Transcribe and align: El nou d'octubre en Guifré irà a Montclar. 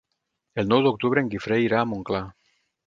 El 0.61 0.71
nou 0.71 0.81
d'octubre 0.87 1.25
en 1.25 1.31
Guifré 1.37 1.61
irà 1.69 1.85
a 1.85 1.91
Montclar. 1.95 2.25